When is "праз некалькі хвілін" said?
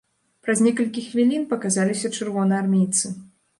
0.45-1.45